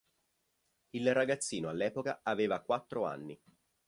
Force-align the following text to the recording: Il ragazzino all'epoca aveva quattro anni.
Il 0.95 1.13
ragazzino 1.13 1.69
all'epoca 1.69 2.21
aveva 2.23 2.61
quattro 2.61 3.05
anni. 3.05 3.39